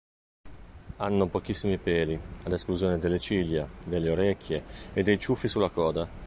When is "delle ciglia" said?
2.97-3.69